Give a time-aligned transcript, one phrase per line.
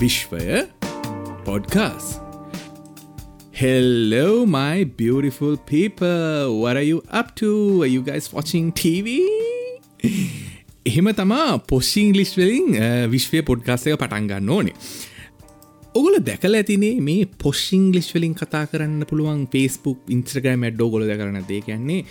[0.00, 0.62] විශ්වය
[1.44, 2.06] podcast
[3.56, 6.60] Hello my beautiful people.
[6.62, 7.80] What are you up to?
[7.80, 9.14] Are you guys watching TV
[10.90, 12.66] එහෙම තමා පොස්සිං ලිස් වලින්
[13.14, 14.76] විශ්වය පොඩ්කාස්ය පටන්ගන්න ඕනේ.
[15.94, 21.40] ඔගොල දැකල ඇතිනේ මේ පොස්සිං ලිස් වලින් කතා කරන්න පුළුවන් ෆස්බුක් ඉන්ස්්‍රග්‍රම් ඇඩ්ඩෝ ගොල කරන
[21.52, 22.02] දේ කියන්නේ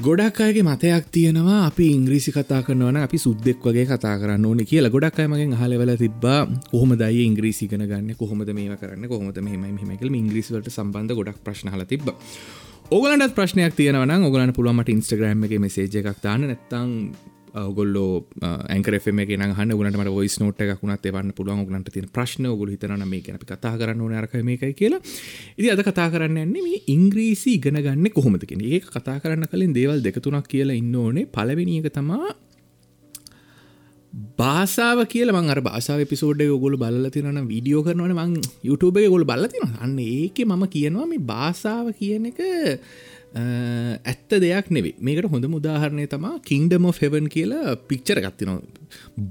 [0.00, 4.90] ගොඩක් අයගේ මතයක් තියෙනවා අපි ඉංග්‍රීසි කතා කරනවන අපි සුද්දෙක් වගේ කතා කරන්න ඕන කියලා.
[4.90, 8.10] ගොඩක් අයමගෙන් හලවල තිබා කොහොම දයි ඉංග්‍රීසි කන ගන්න?
[8.14, 9.06] කොහොමද මේ කරන්න?
[9.06, 12.10] කොහොමද මෙම මෙමකල් ඉංග්‍රීසිවලට සම්බන්ධ ගොඩක් ප්‍රශ්නහල තිබ
[12.90, 16.90] ඔගලට ප්‍රශ්නයක් තියෙනවන ඔගලන්න පුළුවන්මට ඉන්ස්ටග්‍රම් එක මෙසේජ එකක් තාන්න නැත්තං
[17.54, 21.64] ඔගොල්ලෝ ඇන්කරෙම ගෙන හන්න ගුණට ොයිස් නෝට එකකුණත් එවන්න පුළුවන්.
[21.64, 25.02] ගලන්ට තින ප්‍රශ්න ගොල හිතන මේ ගැන කතා කරන්න ඕන අරක මේකයි කියලා.
[25.58, 30.02] ඉදි අද කතා කරන්න එන්නේ මේ ඉංග්‍රීසි ඉගෙන ගන්න කොහොමදකෙන ඒ කතා කරන්න කලින් දේවල්
[30.02, 31.26] දෙකතුනක් කියලා ඉන්න ඕනේ.
[31.28, 32.34] පලවෙනික තමා
[34.38, 38.14] බාසාාව කියල මං බාසාාව පිසෝඩ් ගොල බල තිරන වීඩියෝ කරනවන.
[38.14, 42.40] මං YouTube ගොල බලතින අන්න ඒක මම කියනවා මේ බාසාාව කියන එක
[43.34, 48.60] ඇත්ත දෙයක් නෙවේ මේකට හොඳ මුදාහරණය තමා කින්ඩම ෆෙවන් කියලා පික්චර ගත්තින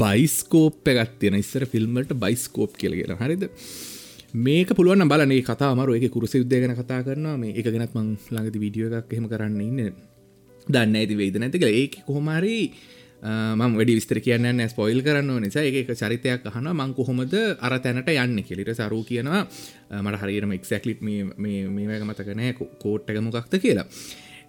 [0.02, 3.20] බයිස්කෝප් ගත්තින ඉස්සර ෆිල්ම්මට බයිස්කෝප් කියල කියලා.
[3.24, 3.48] හරිද?
[4.36, 7.38] මේක පුළුවන් බලනේ කතා මරු එක කුරුස යුද්ධය ගැන කතා කරනවා.
[7.38, 9.94] මේ එක ගෙනත් මං ළඟති වීඩියෝ එකක් එහෙම කරන්න ඉන්න.
[10.68, 12.66] දන්න ඇති වේද නැතිකල ඒක කොහොමරී
[13.24, 15.64] මං වැඩි විස්තර කියන්න ස්පොයිල් කරන්න නිසා.
[15.64, 19.48] එක චරිතයක් අහන මං කොහොමද අර තැනට යන්න කෙලිට සරු කියනවා
[20.02, 23.88] මට හරිරම එක්සැක්ලිප් මේක මතකනෑ කෝට්ටක මොකක්ත කියලා.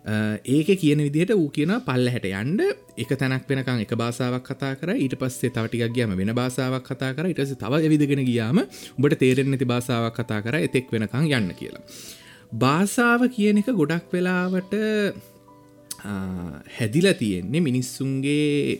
[0.05, 2.61] ඒක කියන විදිහට වූ කියන පල්ල හැට යන්ඩ
[2.97, 7.31] එක තැනක් වෙනකං එක බාසාාවක් කතා කර ඊට පස්සේ තවටික් ගියම වෙන බාසාාවක් කතා කර
[7.31, 11.84] ඉටස තව විදිගෙන ගියාම උඹට තේරෙන් නැති බාසාාවක් කතා කර එතෙක් වෙනකං යන්න කියලා.
[12.55, 14.77] බාසාාව කියන එක ගොඩක් වෙලාවට
[16.05, 18.78] හැදිලා තියෙන්නේ මිනිස්සුන්ගේ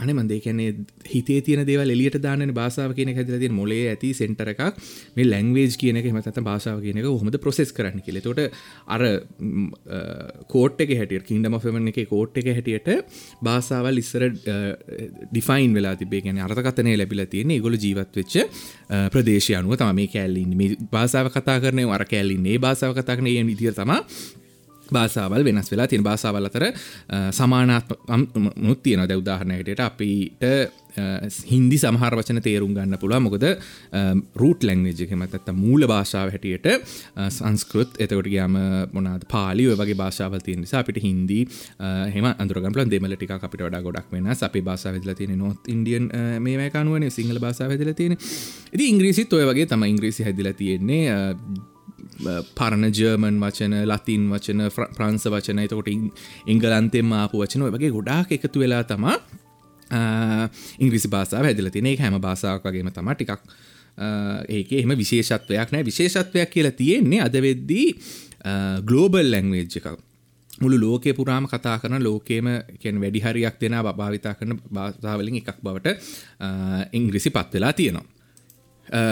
[0.00, 0.70] අන මන්දේ කැනේ
[1.06, 4.62] හිතේ තියන දේව එලියට දාන බාසාාව කියන හැදල තිය මොලේ ඇති සෙන්ටර එකක්
[5.16, 8.20] මේ ලැංවේජ් කියන එක මත බාසාාව කියන එක හොමද ප්‍රසෙස් කරන්න කියල.
[8.20, 8.40] තොට
[8.88, 9.02] අර
[10.48, 12.90] කෝට් එක හැටියට කින්ඩම ෆෙමන එක කෝට් එක හැටියට
[13.42, 18.38] බාසාවල් ඉස්සර ඩිෆයින් වෙලා තිබේ ගැන අර්ථකතනය ලැබිල තියෙන ගොල ජීවත් වෙච්ච
[19.10, 23.74] ප්‍රදේශය අනුව තම මේ කැල්ලින් මේ බාසාාව කතා කරනය අර කැල්ලින්නේ බාසාාව කතා කරන විදිර
[23.74, 24.02] තමා
[24.92, 26.68] භාසාවල් වෙනස් වෙලා තින් භාසාවල් අතර
[27.32, 30.48] සමානාත්ම මුත් තියෙන දැ උදාහරණයකට අපිට
[31.48, 33.46] හින්දි සමහර වචන තේරුම් ගන්න පුළුව මොකද
[34.34, 36.68] රූට් ලැංවේජක මතත්ත මූල භාෂාව හැටියට
[37.30, 38.58] සංස්කෘත් එතකොට ගයාම
[38.92, 41.40] මොනාද පාලි වගේ භාෂාවල් තිය නිසා අපිට හින්දි
[42.14, 46.10] හෙම අඳුරගම්ල දෙමල ටික අපිට වඩා ගොඩක් වෙන අපි භාෂාව වෙදල තියෙන නොත් ඉන්ඩියන්
[46.40, 48.16] මේ කනුවන සිංහල භාෂාව වෙදල තියෙන
[48.72, 51.71] ඉදි ඉංග්‍රීසිත් ඔය වගේ තම ඉංග්‍රීසි හැදිල තියෙන්නේ.
[52.54, 55.90] පරණ ජර්මන් වචන ලතින් වචන ප්‍රංස වචන එතකොට
[56.46, 59.16] ඉංගලන්තෙම ආපු වචන වගේ ගොඩාක් එකතු වෙලා තමා
[60.78, 63.42] ඉංග්‍රිසි භාසාාව හැදිල තින හැම භාසාාවක් වගේම තම ටිකක්
[64.50, 65.84] ඒක එහම විශේෂත්වයක් නෑ.
[65.84, 67.86] විශේෂත්වයක් කියලා තියෙන්නේ අද වෙද්දී
[68.82, 69.88] ගලෝබල් ලැංවේජ් එකක්.
[70.60, 72.46] මුළු ලෝක පුරාම කතා කරන ලෝකේම
[72.78, 75.96] කියෙන් වැඩිහරියක් දෙෙන භාවිතා කරන භාසාවලින් එකක් බවට
[76.92, 78.21] ඉංග්‍රිසි පත් වෙලා තියෙනවා.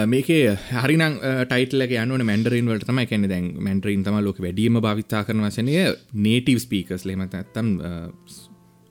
[0.05, 1.03] මේකේ හරින
[1.45, 5.75] ටයිටලක යනුවන මැන්ඩරින් වලට තම කැන දැන් මැන්ඩරින් තම ලෝක වැඩියම භාවිතා කරන වසනය
[6.19, 7.77] නේටව ස්පීකස් ලෙමත ඇත්තම්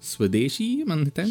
[0.02, 1.30] ස්වදේශී මන්තන්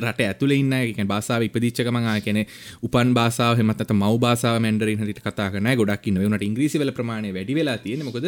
[0.00, 2.46] රට ඇතුල ඉන්න එක බාසාාව ඉපදිච්චකමඟා කෙනෙ
[2.82, 7.78] උපන් බාසාාව හෙමත් මව බාසාාව මැන්ඩරින් හට කතා කන ගොඩක් නවනට ඉංග්‍රීසිවල ප්‍රමාණය වැඩි වෙලා
[7.78, 8.26] තියෙන මොකද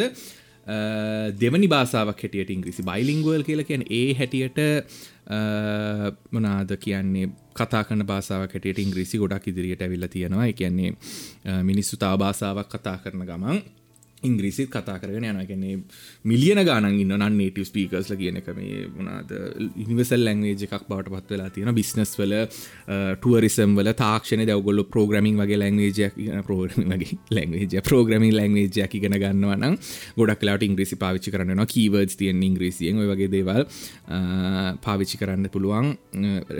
[1.37, 4.59] දෙවනි බාසාාවක් හැටියට ඉංග්‍රිසි බයිලිංගුවල් කියල කියන ඒ හැටියට
[6.31, 10.51] මොනාද කියන්නේ කතා කන බාසාාව කැටියට ඉංග්‍රීසි ගොඩක් ඉදිරියට ඇවිල්ල තියෙනවා.
[10.53, 10.91] කියන්නේ
[11.63, 13.61] මිනිස්සු තා බාසාාවක් කතා කරන ගමන්.
[14.23, 15.77] ඉංග්‍රීසිත් කතා කරගෙන යන ගැන්නේ
[16.25, 18.49] මිලියන ගානන් ඉන්න නන් නේටව ස්පීකර්ස්ල කියන එක.
[18.53, 19.31] මේ වනාද
[19.77, 22.35] ඉනිවසල් ලැංවේජ එකක් බවට පත් වෙලා තියෙන බිස්නස් වල
[23.17, 29.77] ටුවරිසම් වල තාක්ෂණ දවගොල්ල ප්‍රෝග්‍රමින් වගේ ලැංවේජයක් ප්‍රෝග්‍රම වගේ ලැංවේජ ප්‍රෝග්‍රමින් ලැංවේජයක් ඉගෙන ගන්නවනම්
[30.17, 33.65] ගොඩක් ලාට ඉංග්‍රීසි පාවිච්චි කරන්න කීවර්ස් තියෙන් ඉංග්‍රීසියෙන් ඔය වගේ දේවල්
[34.81, 35.93] පාවිච්චි කරන්න පුළුවන්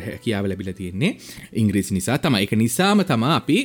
[0.02, 1.16] හැකියාව ලැබිල තියෙන්නේ
[1.56, 3.60] ඉංග්‍රීසි නිසා තම එක නිසාම තමා අපි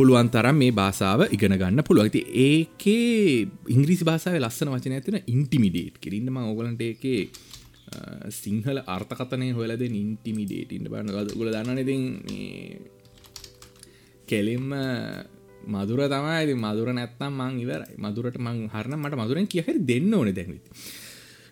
[0.00, 6.38] පුළුවන් තරම් මේ භාසාාව ඉගෙන ගන්න පුළුවන්ති ඒකේ ඉංග්‍රීසි භාසාව ලස්සන වචන ඇතින ඉන්ටිමිඩේට් කිරන්නම
[6.42, 7.20] ඕගලන්ට ඒකේ
[8.34, 11.96] සිංහල අර්ථකතනය හොලද ඉන්ටිමිඩේට ඉන්න බන්න ගොල දන්නනති
[14.26, 14.72] කෙලින්ම
[15.68, 16.54] මදුර තමයි.
[16.56, 17.96] මදුර නැත්තම් මං ඉවරයි.
[17.98, 20.70] මදුරට මං හරන මට මදුරෙන් කියහරි දෙන්න ඕන දැන්විති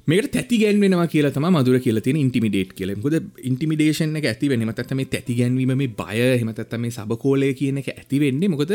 [0.08, 2.92] මේකට තැති ගැන්වෙනවා කියලා තම මදුර කියල තියෙන ඉන්ටිමිඩේට් කියල.
[2.98, 3.14] ොද
[3.44, 7.90] ඉන්ටිමිඩේෂන් එක ඇති වෙන මතත් මේ තැති ගැන්වීම මේ බය හෙමතත් මේ සබකෝලය කියන එක
[7.92, 8.48] ඇති වෙන්නේ.
[8.48, 8.72] මොකද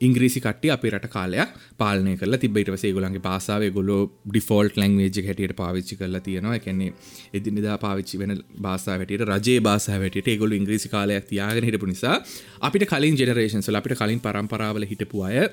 [0.00, 5.54] ඉංග්‍රීසි කට්ටිය අපි රට කාලයක් පාලනය කල තිබට වසේ ගොලන්ගේ පාසාාව ගොලො ඩිෆෝල්ට් ලංවේජ් හැටියට
[5.56, 6.56] පාවිච්චි කරලා තියෙනවා.
[6.58, 6.90] එකැන්නේ
[7.32, 12.16] එදිනිදා පාවිච්චි වෙන බාසා වැට රජේ බාසා වැට ගොල ඉංග්‍රීසි කාලයක් තියාගෙන හිටපු නිසා
[12.60, 15.46] අපිට කලින් ජෙනරේෂන්සල අපිට කලින් පරම්පරාවල හිටපු අය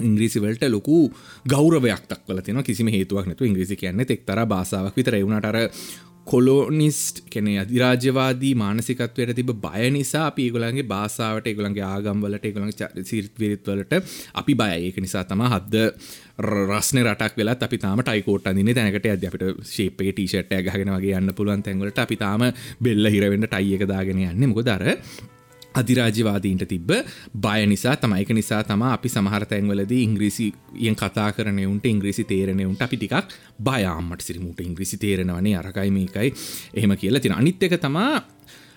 [0.00, 0.98] ඉංග්‍රීසිවලට ලොකු
[1.46, 5.14] ගෞරවයක් දක්වල තින කිසිම හේතුවක් නැතු ඉංග්‍රීසි කියන්න එක්තර බාසාාවක් විතර.
[5.14, 5.58] එවුණටර
[6.26, 12.72] කොලෝනිස්ට් කෙනෙ අධිරාජ්‍යවාදී මානසිකත්වයට තිබ බය නිසා අපි ඒගොලන්ගේ බාසාාවට ඒගොලන්ගේ ආගම්වලට ඒගොලන්
[13.02, 13.94] සිරිත්විරිත්වලට
[14.34, 15.86] අපි බය ඒක නිසා තම හද්ද
[16.42, 21.34] රස්න රටක් වෙලා අපි තාම ටයිකෝට දින තැනකට අද අපිට ශේපේ ටීෂට් ඇගගෙන වගේ යන්න
[21.34, 22.46] පුළුවන් තැන්වලට අපි තාම
[22.80, 24.48] බෙල්ල හිරවෙන්න ටයියක දාගෙන යන්න.
[24.48, 24.88] මොකදර
[25.80, 26.90] අධිරාජවාදීන්ට තිබ්බ
[27.36, 33.36] බය නිසා තමයික නිසා තම අපි සමහර තැන්වලද ඉංග්‍රීසියෙන් කතා කරනයුන්ට ඉංග්‍රීසි තේරණයුන්ට අපි ටිකක්
[33.62, 36.34] බයාම්මට සිරිමුට ඉංග්‍රීසි තේරෙනවනේ අරකයි මේකයි.
[36.74, 38.22] එහෙම කියලා තින අනිත් එක තමා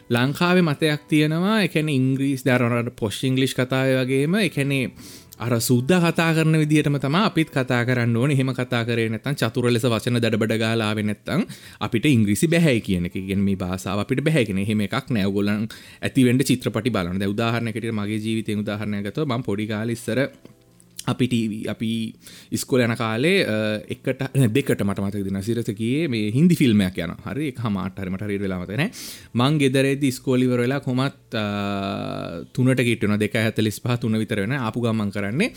[0.09, 1.61] ලංකාවේ මතයක් තියෙනවා.
[1.63, 4.91] එකන ඉංග්‍රීස් දරනට පොෂ් ඉංගලිෂ් කතාව වගේම එකනේ
[5.41, 8.31] අර සුද්ද කතා කරන විදිහටම තම අපිත් කතා කරන්න ඕන.
[8.31, 11.47] හෙම කතා කරේ නැතන් චතුර ලෙස වචන දඩබඩ ගාලාව නැත්තං
[11.79, 13.17] අපිට ඉංග්‍රිසි බැහැ කියන එක.
[13.21, 15.65] ගෙන් මේ භාසාාව අපිට බැහැගෙන හෙම එකක් නෑවගොලන්
[16.01, 20.60] ඇතිවෙන්ට චිත්‍රපටි බලන්න උදාහරණකට මගේ ජීවිතය උදාහරණයගත ම පොඩිකාලිස්සර අපි
[21.07, 21.91] ටීව අපි
[22.51, 23.45] ඉස්කොල යන කාලේ
[23.89, 28.83] එකට දෙකට මට මතක දින සිරසකයේ මේ හින්දි ෆිල්ම්මයක් යන හරි එක හමාටහරමට හරි වෙලාමතන
[29.33, 31.37] මං ගෙදරේද ස්කෝලිවර වෙලා කොමත්
[32.53, 35.49] තුනට කිටන දෙක ඇතලිස් පහ තුන විතර වෙන අපපු ගමන් කරන්නේ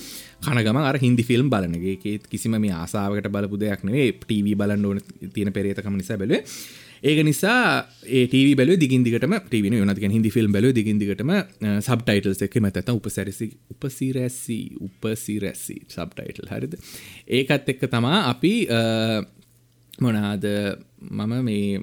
[0.44, 5.52] කනගම අර හින්දි ෆිල්ම් බලනගේ කිසිම මේ ආසාාවකට බලපු දෙයක් නේ ටීවී බලන්න ඕන තියෙන
[5.52, 6.42] පෙරේතකම නිසා බැලේ
[7.04, 7.84] ඒක නිසා
[8.18, 11.32] ඒටව බැල දිගින්දිකටම ටීවන යනතික හිදි ෆිල්ම් බැල දිගින්දිකටම
[11.78, 16.78] සබ්ටයිටල්ස් එක මතත උපසැරසි උපසිරැස්සි උපසිරැස්සි සබ්ටයිටල් හරිද?
[17.28, 18.54] ඒකත් එක්ක තමා අපි
[20.00, 20.46] මොනාද
[21.10, 21.80] මම මේ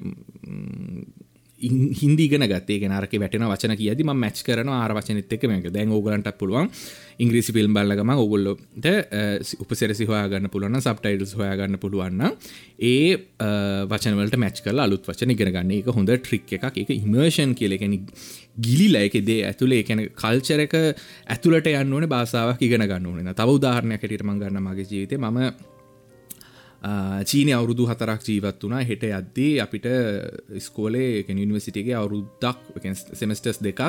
[1.62, 2.88] හින්දිගෙන ගත්තේ.
[2.88, 5.70] නරක වැටෙන වචන කියද ම මැච් කරන ආරවචනත එක මේක.
[5.70, 6.70] දැන් ඕගලන්ට පුළුවන්.
[7.18, 8.86] ඉංග්‍රීසි පිල්ම් බල්ලගම ඔගොල්ලොට
[9.62, 12.22] උපසෙරසි හොයාගන්න පුළුවන් සබ්ටයිල්ස් හොයාගන්න පුළුවන්න
[12.82, 13.16] ඒ
[13.88, 16.78] වචනවලට මැච් කල අලුත් වචන ඉගෙනගන්න එක හොඳ ට්‍රික් එකක්.
[16.78, 18.00] එක ඉමර්ෂන් කියලෙකැනි
[18.58, 20.78] ගිලිලා එක දේ ඇතුළේ එකැන කල්චර එක
[21.28, 23.34] ඇතුළට යන්න ඕන බාසාාවක් ඉගෙන ගන්න ඕන.
[23.34, 25.71] තව උදාහරණයක් හැටියට මංගන්න මගේ ජීවිතය ම
[27.24, 29.86] චීනය අවුරුදු හතරක් ජීවත් වනා හෙට යද්දී අපිට
[30.58, 32.58] ස්කෝලේ නිවසිටගේ අවුරුද්දක්
[33.14, 33.82] සෙමස්ටස් දෙකක්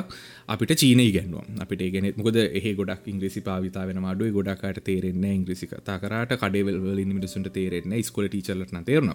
[0.48, 5.68] අපිට චීන ගැන්නුව අපිට ගෙන මොකද එහ ගොඩක් ඉංග්‍රසි පාවිතා වෙන අඩුව ගොඩක්ට තේරෙන්න ඉංග්‍රසි
[5.68, 9.10] කතා කරට කඩේවල්ලින් මිනිසුන්ට තේරෙන්න ස්කොල ටීචලටන තේරන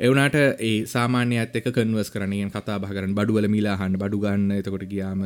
[0.00, 4.50] එවනට ඒ සාමාන්‍ය ඇත්තක කන්වස් කරනයෙන් කතා බහරන බඩුවල මිලාහන්න බඩු ගන්න.
[4.52, 5.24] එතකොට ගියාම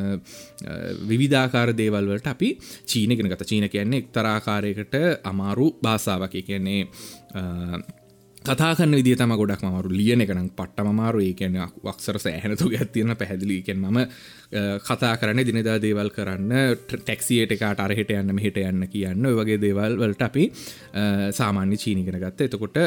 [1.10, 2.52] විවිධාකාර දේවල්වලට අපි
[2.86, 6.86] චීනගෙන ගත චීන කියන්නේ එක්තරාකාරයකට අමාරු භාසාාවක කියන්නේ
[8.40, 13.78] කතාකන්න විදි තම ගොඩක් මරු ලියන එකනම් පට්ට මමාරු ඒ කියන වක්සර සෑහනතු ඇත්තියන පැහැදිලිකෙන්
[13.78, 13.98] මම
[14.80, 16.52] කතා කරන්න දිනදා දේවල් කරන්න
[16.88, 19.30] ටැක්සියට එකට අරහෙට යන්න මෙහිට යන්න කියන්න.
[19.36, 20.50] වගේ දේවල් වලට අපි
[21.32, 22.48] සාමාන්‍ය චීනිගෙන ගත්ත.
[22.48, 22.78] එතකොට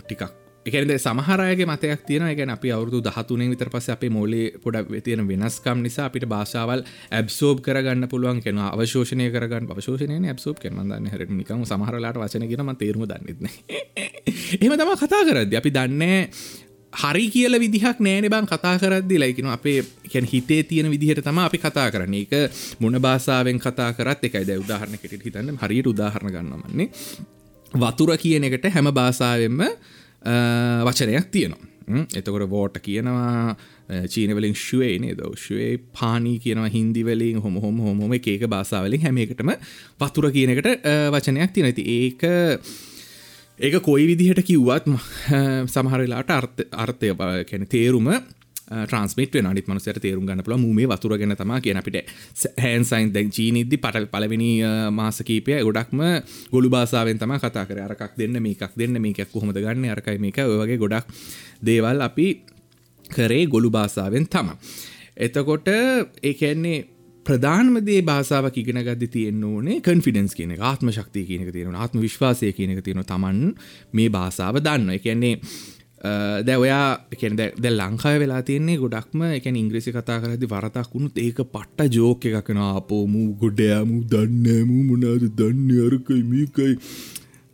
[0.00, 5.28] ටිකක් එකද සමහරයගේ මතයක් තියෙන ගැන අපි අවුදු දහතුනේ විතර පස අපේ මෝලේ පොඩක් තියෙන
[5.28, 11.64] වෙනස්කම් නිසා අපිට භාෂාවල් ඇබ්සෝබ් කරගන්න පුළුවන් කෙන අවශෝෂණය කරගන්න අවශෝෂණය ඇබ්සෝබ් කෙන්මදන්න හර නිකම
[11.64, 13.48] සමහරලාට වචනගෙනම තේරුම දන්නෙත්න
[14.64, 16.20] එම තම කතා කරද අපි දන්නේ
[16.92, 19.16] හරි කියල විදිහක් නෑන බං කතා කරද්දි.
[19.16, 22.32] ලයිකෙන අපේ කැන් හිතේ තියෙන විදිහට තම අපි කතා කරන එක
[22.80, 24.44] මොන භාසාාවෙන් කතා කරත් එකයි.
[24.44, 25.58] දැ උදාහරණ කෙට හිතන්න.
[25.58, 26.88] හරියට උදාහරණ ගන්නමන්නේ
[27.74, 29.60] වතුර කියන එකට හැම භාසාාවෙන්ම
[30.24, 32.06] Uh, වචනයක් තියෙනවා.
[32.16, 38.46] එතකොට වෝට කියනවා uh, චීනවලින් ශුවේ නේ දෞශ්වේ පානී කියනවා හින්දිවලින් හොම හොම හොම ඒක
[38.48, 39.52] බාසාවලින් හැමකටම
[40.00, 42.24] වතුර කියනකට uh, වචනයක් තියෙන ඇති ඒක
[43.60, 44.88] ඒක කොයි විදිහට කිව්වත්
[45.68, 46.32] සමහරලාට
[46.72, 47.12] අර්ථය
[47.44, 48.08] කැන තේරුම
[48.64, 52.08] Uh, ට්‍රන්ස්මිට අනිත් මනුසයට තේරුම් ගන්න පුල මේ වතුර ගැන තම කියන අපිට
[52.56, 56.00] හැන්සයින් දැන් චීනිද්දි පට පලවෙනි uh, මාසකීපය ගොඩක්ම
[56.50, 57.82] ගොළු බාසාාවෙන් තම කතා කර.
[57.82, 59.84] අරකක් දෙන්න මේකක් දෙන්න මේකක් කොහොමද ගන්න?
[59.90, 60.40] අරකයි මේක.
[60.40, 61.12] ඔයගේ ගොඩක්
[61.62, 62.28] දේවල් අපි
[63.04, 64.56] කරේ ගොළු බාසාාවෙන් තම.
[65.18, 65.68] එතකොට
[66.22, 66.94] ඒකන්නේ
[67.26, 72.80] ප්‍රධානමදේ භාසාාවක් ඉගෙන ගද තියෙන් ඕනේ කන්ෆිඩන්ස් කියන ආත්ම ශක්තිය කියනක තියෙන ආත්ම විශ්වාසය කියනක
[72.80, 73.38] තියෙන තමන්
[73.92, 75.34] මේ භාසාාව දන්න එකන්නේ
[76.04, 81.16] Uh, දැ ඔයා එකෙන් දැ ලංකාය වෙලා තියන්නේ ගොඩක්ම එක ඉංග්‍රීසි කතා කරදි වරතක් වුණුත්
[81.18, 86.74] ඒක පට්ට ජෝක එකකෙන අපෝමු ගොඩෑමු දන්නෑමු මොනාද දන්න අරකයි මේකයි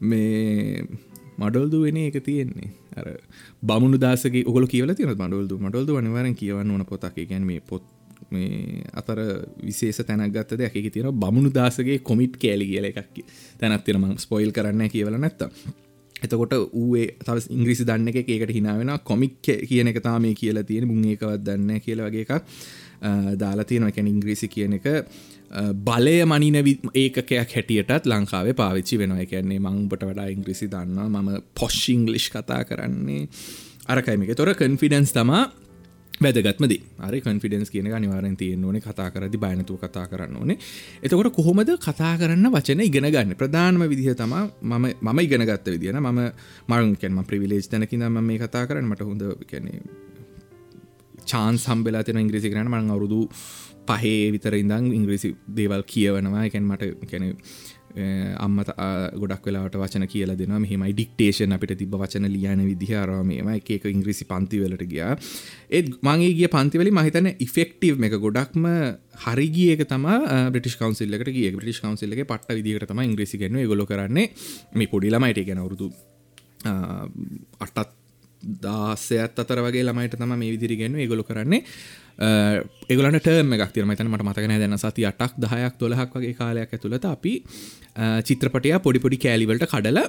[0.02, 0.83] මේ
[1.38, 2.71] මඩල්දු වෙන එක තියෙන්නේ.
[2.97, 3.07] අර
[3.62, 5.59] බමුණු දසගේ ඔගල කියල තින මඩල්දු?
[5.59, 7.21] මඩල්දු වනිවරෙන් කියවන්න ඕන පොතක්.
[7.25, 7.85] ගැන මේ පොත්
[8.30, 9.21] මේ අතර
[9.62, 10.75] විශේෂ තැනක් ගත්ත දෙයක්.
[10.75, 13.23] එක තියෙන බමුණු දාසගේ කොමිට් කෑලි කියල එකක්.
[13.61, 15.50] තැනත් තිරම ස්පොයිල් කරන්න කියවල නැත්තා
[16.23, 20.89] එතකොට ඌේ තව ඉංග්‍රිසි දන්න එක ඒකට හිනාවෙන කොමික් කියන එක තාම මේ කියලා තියෙන
[20.89, 22.33] මුං ඒකවත් දන්න කියල වගේ එකක්
[23.37, 24.87] දාලා තියෙන එකැන ඉංග්‍රීසි කියන එක
[25.83, 26.61] බලය මනින
[26.95, 29.27] ඒකකයක් හැටියටත් ලංකාවේ පාවිච්චි වෙනවා.
[29.27, 31.09] කියන්නේ මංබට වඩා ඉංග්‍රිසි දන්නවා.
[31.09, 33.29] මම පොශ්ෂිංගලිෂ් කතා කරන්නේ.
[33.89, 35.45] අරකයිමික තොර කන්ෆිඩන්ස් තමා
[36.21, 38.77] වැදගත්මද අර කන්ෆිඩන්ස් කියන අනිවාරෙන් තියෙන් ඕන.
[38.79, 40.59] කතා කරදි බයනතුව කතා කරන්න ඕනේ.
[41.03, 43.35] එතකොට කොහොමද කතා කරන්න වචන ඉගෙන ගන්න?
[43.35, 46.21] ප්‍රධානම විදිහ තම මම මම ඉගෙන ගත්ත විදින ම
[46.69, 48.87] මරුන්කෙන්ම ප්‍රවිලේජ් තැනකිද ම මේ කතා කරන්න.
[48.87, 49.73] මට හොඳ කැනෙ
[51.25, 53.21] චාන් සම්බෙලා තින ඉංග්‍රීසි කරන මං අවුරුදු
[53.89, 56.45] පහේ විතර ඉඳං ඉංග්‍රීසි දේවල් කියවනවා.
[56.45, 57.25] එකැන් මට කැන
[58.39, 58.57] අම්ම
[59.15, 64.85] ගොඩක් වෙලාට වචන කියල දෙන මෙහම ඩික්ටේෂන් අපිට තිබ වචන ලියන විදිහාරමේම එක ඉංග්‍රීසි පන්තිවලට
[64.87, 65.17] ගියා.
[65.71, 68.67] ඒත් මගේ ගිය පන්තිවලි මහිතන ඉෆෙක්ටව් එක ගොඩක්ම
[69.27, 70.07] හරිගියක තම
[70.51, 71.51] බ්‍රටිස් කවන්සිල්ලට ගිය.
[71.53, 74.31] බ්‍රටිස් කවන්සිල්ලගේ පට විදිහට තම ඉංග්‍රීසි ගන්න ගොල කරන්නේ
[74.75, 75.91] මේ පොඩිලමයිට ගැන වරුදු
[77.61, 77.99] අටත්
[78.43, 81.65] දාසයත් අතර වගේ ළමයිට තම මේ විදිරිගෙන්ව ගොල කරන්නේ
[82.21, 82.61] Uh,
[82.93, 87.07] ඒගලට ටර්ම එකක් තිර මතන මට මතකන දැන සති අටක් දහයක් දොලහක් වගේ කාලයක් ඇතුළත
[87.09, 90.05] අපි uh, චිත්‍රපටය පොඩිපොඩි කෑලිවලට කඩල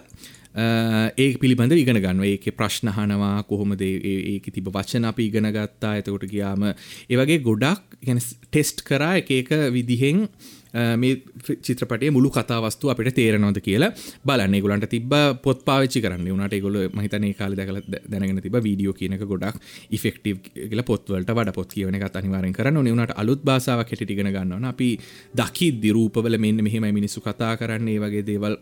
[0.53, 5.95] ඒ පිළිබඳ ඉගෙන ගන්න ඒක ප්‍රශ්නහනවා කොහොමද ඒක තිබ වචන අපි ඉගෙන ගත්තා.
[6.01, 6.73] එතකොට ගියාම
[7.07, 11.21] ඒවගේ ගොඩක් ටෙස්ට් කරා එක එක විදිහෙන් uh, මේ
[11.63, 13.93] චිත්‍රපටය මුළු කතාවස්තු අපිට තේරනොද කියලා
[14.25, 14.59] බලන්න.
[14.59, 16.27] ගොලන්ට තිබ පොත් පාවිච්චි කරන්න.
[16.27, 19.55] වනට ගොල මහිතන කාල දැකල දැනගෙන තිබ වීඩියෝ කියනක ගොඩක්
[19.91, 24.89] ඉෆෙක්ටව කියල පොත්වලට වඩ පොත් කියවන එක අනිවාරෙන් කරන්න නිවනට අලුත් බාසාාව කෙටිගෙන ගන්නවන අපි
[25.33, 28.57] දකි දිරූපවල මෙන්න මෙහෙම මිනිස්සු කතා කරන්නේ වගේ දේවල්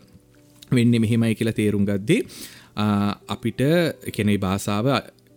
[0.70, 2.20] වෙන්න මෙහෙමයි කියලා තේරුම් ගද්දේ
[3.28, 3.60] අපිට
[4.08, 4.86] කෙනෙයි භාසාාව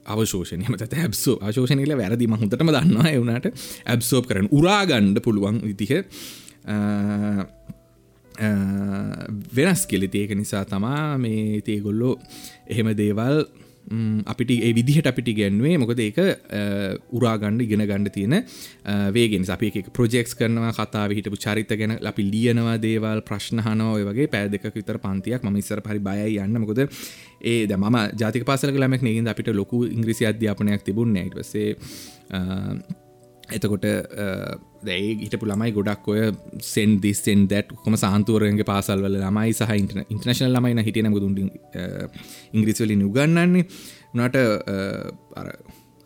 [0.05, 3.09] අවශෝෂනය මත ඇබ්සෝ අශෝෂණයල වැරදි මහුතටම දන්නවා.
[3.09, 3.47] එවුණට
[3.85, 6.03] ඇබ්සෝප් කරන උරාගණ්ඩ පුළුවන් විදිහ.
[9.55, 10.17] වෙනස් කෙලිති.
[10.19, 12.15] ඒක නිසා තමා මේ තේගොල්ලෝ
[12.67, 13.45] එහෙම දේවල්
[14.25, 16.19] අපිට ඒ විදිහට අපිට ගැන්වේ මොකද ඒක
[17.11, 18.35] උරාගණ්ඩ ඉගෙන ගණඩ තියෙන
[19.13, 24.71] වේගෙන් අපි එක ප්‍රජෙක්ස් කරනවා කතාව හිටපු චරිත ගැන අපි ලියනවා දේවල් ප්‍රශ්නහනෝ වගේ පෑදක
[24.73, 25.43] විතර පන්තියක්.
[25.43, 26.57] ම ඉස්සර පරි බයයි යන්න.
[26.59, 26.87] මොකද
[27.41, 31.75] ඒ ද ම ජාතික පාසල ලමක් නගින් අපිට ලොකු ඉංග්‍රිසි අධ්‍යාපනයක් තිබුණ ටසේ
[33.53, 33.85] එතකොට
[34.83, 36.21] දැයි හිටපු ළමයි ගොඩක් ඔය
[36.65, 41.37] සෙන් දිස්සෙන් දැට් කොම සාන්තුවරයගේ පාසල්වල ළමයි සහ ඉන්ටර්නශනල් ළමයින හිටියන ගුදුන්
[42.53, 43.67] ඉංග්‍රිස්වලින් උගන්නන්නේ
[44.13, 44.37] උනාට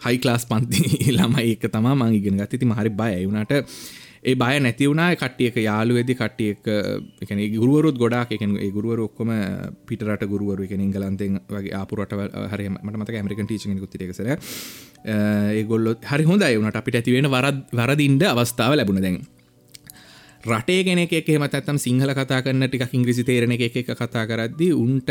[0.01, 0.83] හයි ක්ලාස් පන්ති
[1.17, 2.59] ළමයි එක තමා මං ඉගෙන ගත්ති.
[2.59, 3.53] ති හරි බය වුණට
[4.27, 5.09] ඒ බය නැති වුණා.
[5.15, 6.67] කට්ටියක යාලුවෙදි කට්ටියක
[7.23, 8.43] එකන ගුරුවරුත් ගොඩක් එක
[8.73, 9.31] ගුරුවර ඔක්කොම
[9.85, 12.13] පිටරට ගුරුවරු එක ඉංගලන්තෙන් වගේ ආපුරට
[12.51, 14.29] හරි මට මත ඇමරිකන් ටීචි කුතිරෙකසර
[15.55, 19.19] ඒගොල්ලොත් හරි හොඳයි වුණට අපිට ඇතිවෙන වරද වරදින්ට අවස්ථාව ලැබුණ දැන්.
[20.47, 25.09] රටේ කෙනෙක් එහෙම ඇත්තම් සිංහල කතා කරන්න ටික ඉංග්‍රිසි තේරෙන එක එක කතා කරද්දි උන්ට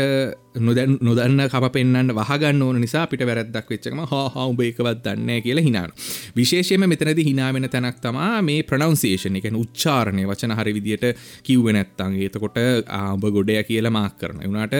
[0.59, 5.93] නොදැන් නොදන්න කප පෙන්න්න වහගන්න ඕන නිසා පිට වැරද්දක් වෙච්චකම හාහුඹ එකවත් දන්න කියලා හිනාන
[6.35, 11.05] විශේෂයම මෙතනද හිනාවෙන තැනක් තමා මේ ප්‍රනවන්සේෂන එක උච්චාරණය වචන හරි විදියට
[11.43, 12.57] කිව්ව නැත්තන් ඒතකොට
[12.93, 14.75] ආඹ ගොඩය කියලා මාක් කරන වුණට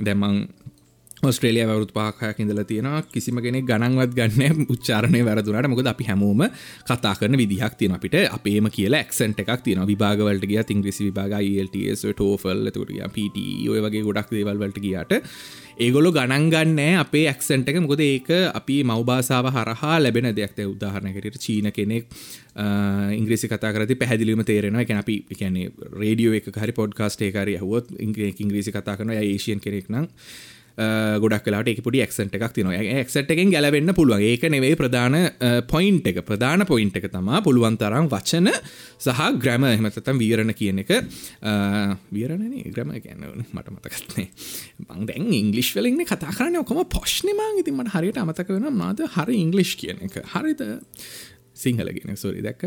[0.00, 0.44] දැමං
[1.28, 4.66] ස්ට්‍රේලිය වරුත් පාකයක් ඉඳල තියෙන කිසිම කෙනෙ ගණන්වත් ගන්න.
[4.66, 5.68] උච්චාරණය වැරදුනට.
[5.68, 6.44] මොකද අපි හැමෝම
[6.84, 12.06] කතා කරන විදිහක් තියෙන අපිට අපේම කියලා එක්සන්ට එකක් තියෙන විභාගවලට ගිය තිංග්‍රිසි විභාග ඉල්ටස්
[12.06, 15.14] ටෝෆල් තුරිය පිට ඔය වගේ ගොඩක් දේවල්වලට ගියාට
[15.78, 17.80] ඒගොලො ගණන්ගන්න අපේ ඇක්සන්ට එක.
[17.80, 22.06] මොකද ඒක අපි මවබාසාාව හරහා ලැබෙන දෙයක්ත උදාහරණකට චීන කෙනෙක්
[23.12, 28.96] ඉංග්‍රිසි කතාරති පැදිලිම තේරෙන එක අපි කියන්නේ රේඩියෝ එක හරි පොඩ්කාස්ටේ කරය හුවත් ඉංග්‍රීසි කතා
[28.96, 30.06] කරන ඒශයන් කෙනෙක් නම්
[30.76, 34.22] ගොඩක් කලාට එක පොඩි ක්සට එකක් තින එක්සට එකෙන් ගැලවෙන්න පුළුවන්.
[34.22, 35.16] ඒක නෙවෙයි ප්‍රධාන
[35.70, 36.22] පොයින්් එක.
[36.26, 40.90] ප්‍රධාන පොයින්් එක තමා පුළුවන් තරම් වචන සහ ග්‍රැම එහමතතම් වීරණ කියන එක.
[42.10, 44.28] වීරණන ග්‍රම ගැන්න මට මතකත්නේ
[44.88, 49.38] මං දැන් ඉංගලිස් වලින් කතා කරන්න ඔකොම පොශ්්නමාං ඉතින් මට හරියට අමතක වෙන මාද හරි
[49.38, 50.22] ඉංගලිෂ් කියන එක.
[50.34, 50.66] හරිද?
[51.54, 52.66] සිංහලගෙන සෝරි දැක්ක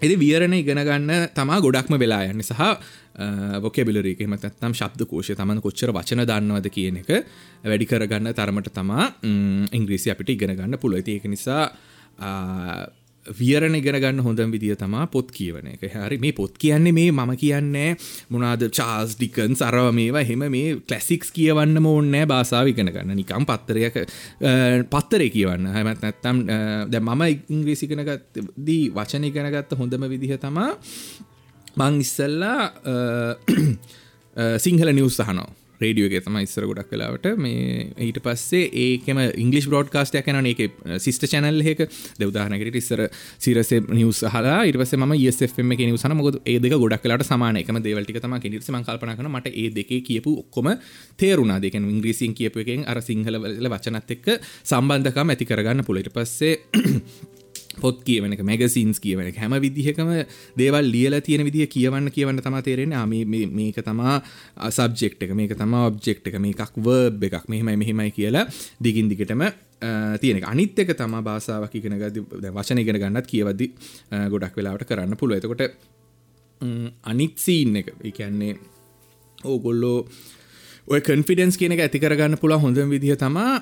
[0.00, 2.40] එති වියරණ ඉගෙන ගන්න තමා ගොඩක්ම වෙලා යන්න.
[2.40, 2.60] සහ
[3.62, 5.34] බොකෙබිලරේකෙම තම් ශබ්ද කෝෂය.
[5.34, 7.10] තමන් කොච්චර වචන දන්නවද කියන එක
[7.64, 9.08] වැඩි කරගන්න තරමට තමා
[9.72, 11.64] ඉංග්‍රීසි අපිට ඉගෙන ගන්න පුළුව ඒක නිසා
[13.26, 15.82] වියරණ ඉගෙනගන්න හොඳම් විදිිය තමා පොත් කියවන එක.
[15.82, 17.96] හරි මේ පොත් කියන්නේ මේ මම කියන්නේ
[18.30, 20.22] මොනාද චාස් ඩිකන් සරව මේවා.
[20.22, 23.16] හෙම මේ කලසික්ස් කියවන්න ඕන්නෑ බාසාාව ඉගෙන ගන්න.
[23.16, 23.96] නිකම් පත්තරයක
[24.90, 25.66] පත්තරය කියවන්න.
[25.68, 26.44] හැමත් නැත්තම්
[26.90, 30.70] දැ මම ඉංග්‍රීසිකනගත් දී වචන ඉගෙනගත්ත හොඳම විදිහ තමා
[31.76, 33.36] මං ඉස්සල්ලා
[34.58, 35.48] සිංහල නිවස් සහනෝ
[35.80, 37.26] රේඩියෝගේ තම ඉස්සර ගොඩක් වෙලාවට.
[37.36, 40.62] මේ ඊට පස්සේ ඒකම ඉංගලිස් බෝඩ් කාස්ටය කන එක
[41.02, 41.84] සිස්ට චැනල් එක.
[42.20, 43.02] දෙවදාහනකට ඉස්සර
[43.38, 47.80] සිරස නිවස් හලා ඉරස ම ඒසම එක නිවසන මොද ඒ දෙක ගොඩක් කලට සමාන එකම
[47.82, 50.72] දේවල්ටි තම නිස කල්පන කන මට ඒ දෙක කියපු ඔක්කොම
[51.18, 56.54] තේරුණා දෙක ඉංග්‍රීසින් කියපු එකෙන් අර සිංහල වචනත් එක්ක සම්බන්ධකම් ඇති කරගන්න පුළට පස්සේ
[57.76, 60.10] පොත් කියවනක මැගසින්ස් කියවන හැම විදිහකම
[60.56, 62.94] දේවල් ලියල තියෙන විදිහ කියවන්න කියවන්න තම තේරෙන
[63.52, 64.16] මේක තමා
[64.70, 68.46] සබ්ජෙක්් එක මේක තම ඔබ්ජෙක්් එක මේකක් වර්බ් එකක් මෙහෙමයි මෙහෙමයි කියලා
[68.80, 69.44] දිගින් දිගටම
[70.18, 73.70] තියෙන අනිත් එක තම භාසාාවක් ඉගෙන ගද වචන ඉගෙන ගන්නත් කියවදදි
[74.30, 75.62] ගොඩක් වෙලාවට කරන්න පුළුව එතකොට
[77.04, 78.56] අනිත් සීන් එක එකන්නේ
[79.44, 79.98] ඕගොල්ලෝ
[80.88, 83.60] ඔය කන්ෆිඩන්ස් කියන එක ඇති කරගන්න පුළ හොඳ විදිහ තමා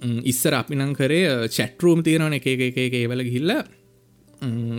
[0.00, 3.52] ඉස්සර අපි නං කරේ චැටරූම් තියෙනවන එක එක එක ඒවල ගිහිල්ල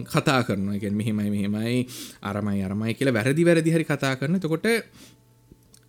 [0.05, 1.87] කතා කරන එක මෙහෙමයි මෙහෙමයි
[2.23, 4.67] අරමයි අරමයි කියලා වැරදි වැරදි හරි කතා කරන තකොට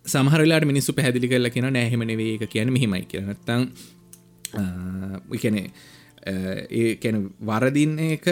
[0.05, 3.71] සමහරලාට මිනිස්සු පැදිලි කරල කියෙන නෑහෙමනවේ එක කියන මෙහෙමයි කියනත්තං
[5.31, 5.65] එකනේ
[6.27, 8.27] ඒ කැන වරදින්න එක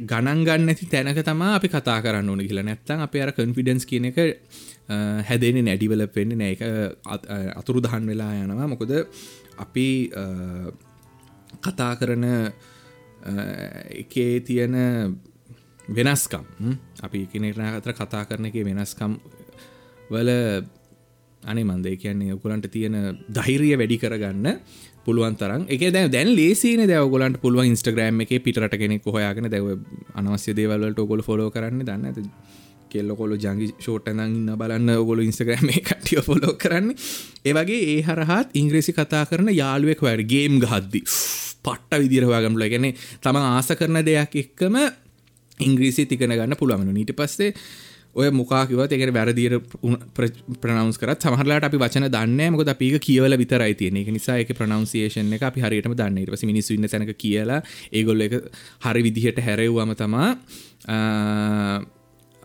[0.00, 2.64] ගණන් ගන්න ඇති තැනක තමා අපි කතා කරන්න ඕන කියලා.
[2.64, 4.18] නැත්තං අප අර කන්ෆිඩන්ස් කියන එක
[5.28, 6.52] හැදෙන නැඩිවල පෙන්න්න නෑ.
[6.52, 6.62] එක
[7.60, 8.66] අතුරු දහන් වෙලා යනවා.
[8.66, 8.90] මොකොද
[9.58, 9.88] අපි
[11.60, 12.24] කතා කරන
[13.94, 14.74] එකේ තියෙන
[15.88, 16.44] වෙනස්කම්
[17.02, 19.12] අපි කෙනෙක්න අතර කතා කරන එක වෙනස්කම්
[20.10, 20.30] වල
[21.42, 22.96] අනේ මන්දේ කියන්නේ ඔකුලන්ට තියෙන
[23.28, 24.58] දහිරිය වැඩි කරගන්න
[25.04, 25.62] පුළුවන් තරම්.
[25.68, 29.66] එක දැ දැන් ලේසින දැවගලන්ට පුළුවන් ඉස්ටග්‍රම් එක පිටට කෙනෙක් හොයාගෙන දැව
[30.14, 32.18] අනවස්‍ය දේවල්ට ඔගොල ෆොලෝ කරන්න දන්න ඇත
[32.94, 36.92] කෙල්ල කොල ජංගි ෂෝට්ටනං ඉන්න බලන්න ඔගොල ඉස්ටග්‍රම කටිය ෆොලෝ කරන්න.
[37.44, 41.02] ඒවගේ ඒ හරහත් ඉංග්‍රේසි කතා කරන යාළුවෙක් වැඩ ගේම් ගහද්දි.
[41.64, 42.90] පට්ට විදිරවාගම්ල ගැන
[43.22, 44.78] තම ආස කරන දෙයක් එක්කම
[45.60, 47.52] ඉංග්‍රීසි තිකන ගන්න පුළුවන්ු නීට පස්සේ
[48.14, 49.56] ඔය මොකාකිවත් එක වැරදිර
[50.62, 55.34] ප්‍රනවස් කර සමහරලාට අපි වචන දන්න මොක අපික කියවල විතරයි තියෙන එක නිසා එක ප්‍රනවන්සිේෂන
[55.34, 57.60] එක අපි හරියටම දන්න ඉට පස මිනිස්සු ඉන්න තැනක කියලා
[57.90, 58.38] ඒගොල්ල එක
[58.86, 60.30] හරි විදිහට හැරව්වම තමා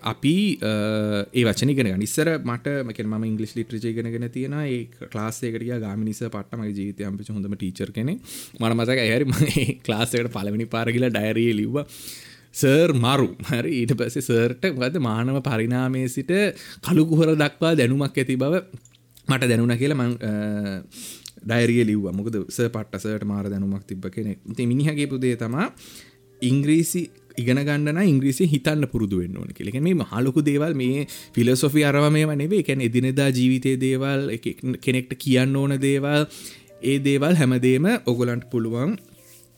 [0.04, 4.80] අපි ඒ වචන ගෙන නිස්සර මට මක ම ඉංගලිස් ලිට්‍රජය ගෙනගෙන තියෙන ඒ
[5.14, 9.26] ලාසේකටිය ගාමිනිස පට්ටම ජීවිතය අම්පිච හොඳම ටීචර් කෙනෙ මට මතක ඇහරි
[9.86, 11.86] ක්ලාසකට පලවෙනි පාරගිල ඩයිරයේ ලිව්වා.
[12.54, 16.32] සර් මරු හරි ඊට පස්සේ සර්ට ගද මානව පරිනාමය සිට
[16.82, 18.64] කළුකුහර දක්වා දැනුමක් ඇති බව
[19.28, 20.14] මට දැනුන කියලා මං
[21.44, 22.12] ඩයිරිය ලිව්ව.
[22.12, 24.40] මොකද ස පට්ටසට මාර දැනුමක් තිබ්බ කෙනෙක්.
[24.56, 25.68] ති මිනිහගේ පුදේ තමා
[26.42, 27.02] ඉංග්‍රීසි
[27.42, 32.26] ඉගෙන ගන්න ඉංග්‍රීසි හිතන්න පුරුදු වෙන්න ඕන කෙලෙක මේ මහලොකු දේවල් මේ ෆිලසොෆි අරව මේ
[32.26, 34.26] වනේ එකැන එදිනෙදා ජීවිතය දේවල්
[34.80, 36.28] කෙනෙක්ට කියන්න ඕන දේවල්
[36.84, 38.98] ඒ දේවල් හැමදේම ඔගොලන්ට පුළුවන්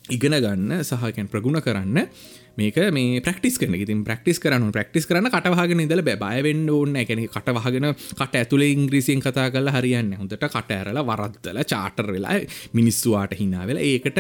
[0.10, 2.08] ඉගෙන ගන්න සහකැන් ප්‍රගුණ කරන්න.
[2.52, 7.94] මේක මේ ප්‍රක්ටිස් කරන ඉතින් ප්‍රක්ටිස් කරන්න ප්‍රක්ටිස් කරන්න කටවාගෙන ඉදල බයවෙන්න ඕන්න එකැන කටවාගෙන
[7.94, 12.42] කට ඇතුළ ඉංග්‍රීසියෙන් කතා කල හරියන්න හොඳට කට ඇරල වරද්දල චාටර් වෙලා
[12.74, 14.20] මිනිස්සුවාට හිනා වෙලා ඒකට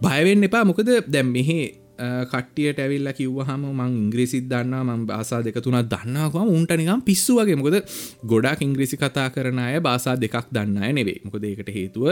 [0.00, 0.64] බයවෙන්න එපා.
[0.64, 1.85] මොකද දැම් මෙහේ
[2.26, 7.36] කටියට ඇවිල්ල කිව්ව හම මං ඉංග්‍රීසිත් දන්න ම බාසා දෙක තුනක් දන්නකම උන්ට නිකම් පිස්සු
[7.36, 7.56] වගේ.
[7.56, 7.76] මොකද
[8.24, 12.04] ගොඩක් ඉංග්‍රීසි කතා කරන අය බාසා දෙකක් දන්න අය නෙවේ මොකද ඒකට හේතුව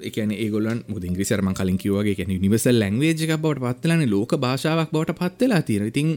[0.00, 5.62] එකන ඒගොලන් මුද ඉංග්‍රිසරම කලින් කිවගේ එක නිවසල් ලැංවේජක බවට පත්වලන ලෝක භාෂාවක් බවට පත්වෙලා
[5.62, 6.08] තියෙන ඉතින්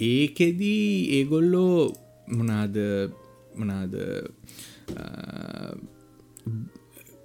[0.00, 1.90] ඒකෙදී ඒගොල්ලෝ
[2.30, 2.76] මොනාද
[3.56, 3.94] මොනාද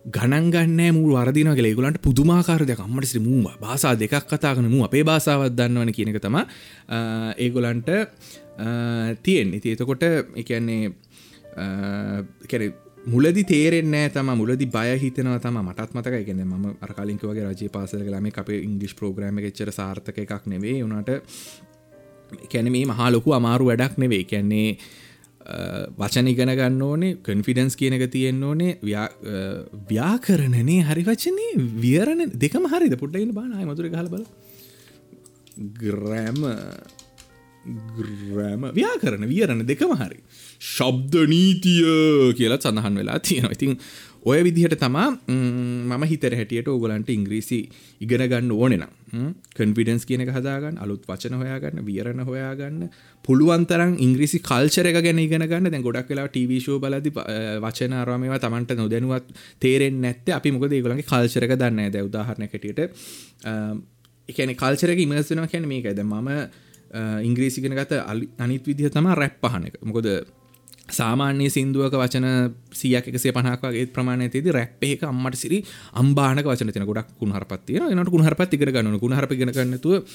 [0.06, 5.92] ගණන්ගන්න මූ වරදින ගලෙගුලන්ට පුදුමාකාරදයක් අම්මට ශ්‍ර මූම භාසා දෙකක් කතාගන මූ අපේ භාසාවත් දන්නවන
[5.92, 6.38] කියනක තම
[7.38, 7.90] ඒගොලන්ට
[9.24, 10.04] තියෙන් ඉති එතකොට
[10.36, 10.94] එකන්නේ
[12.48, 12.74] කැරේ
[13.06, 15.58] මුලදි තේරෙන්නේ තම මුලදි බය හිතනවා තම.
[15.60, 20.46] මටත් මතක ගෙන ම අරකාලින්ක වගේ රජය පාසල කලාම අපේ ඉංගලිස් ප්‍රෝග්‍රම එච්චර සාර්ථක එකක්
[20.46, 21.10] නෙවේ වුණට
[22.48, 24.78] කැන මේ මහා ලොකු අමාරු වැඩක් නෙවේ කැන්නේ
[26.02, 28.78] වචන ඉගෙන ගන්න ඕනේ කන්ෆිඩන්ස් කියනක තියෙන්න්න ඕනේ
[29.92, 31.52] ව්‍යාකරණනේ හරි වචනේ
[31.84, 32.98] වියරණ දෙකම හරිද?
[33.02, 34.26] පුට්ටයින්න බානය මතුර හල බල
[35.82, 36.42] ග්‍රෑම
[37.98, 40.20] ග්‍රෑම ව්‍යාකරන වියරණ දෙකම හරි.
[40.76, 43.56] ශබ්ද නීතිය කියලා සඳහන් වෙලා තියෙනවා.
[43.58, 43.78] ඉතින්
[44.26, 47.60] ඔය විදිහට තමා මම හිතර හැටියට ඕගලන්ට ඉංග්‍රීසි
[48.02, 48.92] ඉගෙන ගන්න ඕනෙනම්
[49.58, 52.90] කන්ෆිඩන්ස් කියන හදාගන්න අලුත් වචන හොයාගන්න වියරණ හොයාගන්න.
[53.26, 55.72] පුළුවන්තරම් ඉංග්‍රීසි කල්චර එක ගැන ඉගෙන ගන්න.
[55.72, 57.16] දැන් ගොඩක් වෙලා ටීවී ෂෝ බලද්දි
[57.66, 60.38] වචන අරමේවා Tamanට නොදැනුවත් තේරෙන්නේ නැත්තේ.
[60.38, 61.94] අපි මොකද ඒගොල්ලන්ගේ කල්චර එක දන්නේ නැහැ.
[61.96, 65.96] දැන් උදාහරණයක් හැටියට ඒ කියන්නේ කල්චර එක ඉමර්ස් වෙනවා කියන්නේ මේකයි.
[66.00, 66.64] දැන් මම
[67.28, 68.02] ඉංග්‍රීසි ඉගෙන ගත්ත
[68.40, 69.80] අනිත් විදිහ තමයි රැප් අහන එක.
[69.84, 70.10] මොකද
[70.90, 75.60] සාමාන්‍ය සින්දුවක වචන සියක් එකසේ පනක් වගේ ප්‍රමාණය තිේද රැප් එක අම්මට සිරි
[75.94, 80.06] අම්බානක වචන තින ගොඩක් කුණහරපත්තිය නට කුණහරපත් ඉගෙන ගන්න කුණහරප ගෙන ගන්නතුව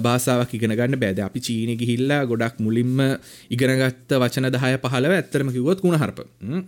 [0.00, 3.02] භාසාාවක් ඉගෙන ගන්න බෑද අපි චීනය ගිහිල්ලා ගොඩක් මුලින්ම
[3.50, 6.24] ඉගෙනගත්ත වචන දහය පහලව ඇත්තරම කිවොත් කුණහරප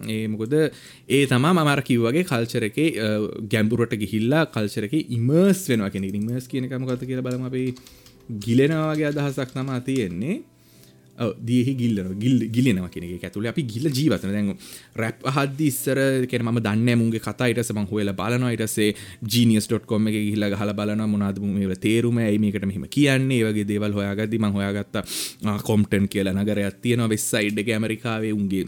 [0.09, 0.55] ඒමකොද
[1.09, 2.79] ඒ තමා මමර කිව්වගේ කල්චර එක
[3.49, 7.45] ගැම්පුරට ගිහිල්ලා කල්චරක ඉමර්ස් වෙනවා කෙනෙ ඉමර්ස් කියනකම ගත කියල බලම.
[7.45, 7.75] අපේ
[8.39, 10.43] ගිලෙනවාගේ අදහසක් තමා තියෙන්නේ.
[11.49, 14.51] දීහි ගිල්ලන ගිල් ගිලෙනවා කෙනෙ ඇතුළ අපි ගිල්ල ජීවතන දැන්
[15.03, 16.01] රැප් හද ඉස්සර
[16.31, 18.53] කෙන ම දන්න මුගේ කතායිට මං හොල බලනවා.
[18.57, 18.91] ඉටසේ
[19.33, 23.45] ජීනියස්.කොම එක හිල්ල හල බලන මොනාද මේ තේරුම ඇයිමකට මෙහම කියන්නේ.
[23.47, 25.01] වගේ දේවල් හොයාගදදි මං හොයාගත්ත
[25.71, 28.67] කොම්ටන් කියලා නගරයක් තියෙනවා වෙස්සයිඩ් එක ඇමරිකාවේ උන්ගේ